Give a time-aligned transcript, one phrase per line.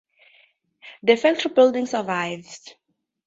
[1.03, 2.73] The factory building survives.